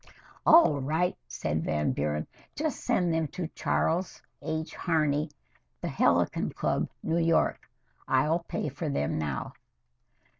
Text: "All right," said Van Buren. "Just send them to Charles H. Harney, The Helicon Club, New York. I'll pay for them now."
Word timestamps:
"All 0.47 0.81
right," 0.81 1.15
said 1.27 1.63
Van 1.63 1.91
Buren. 1.91 2.25
"Just 2.55 2.79
send 2.83 3.13
them 3.13 3.27
to 3.27 3.47
Charles 3.49 4.23
H. 4.41 4.73
Harney, 4.73 5.29
The 5.79 5.89
Helicon 5.89 6.49
Club, 6.53 6.89
New 7.03 7.19
York. 7.19 7.69
I'll 8.07 8.39
pay 8.39 8.67
for 8.69 8.89
them 8.89 9.19
now." 9.19 9.53